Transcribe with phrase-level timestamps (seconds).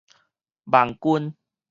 [0.65, 1.35] 網軍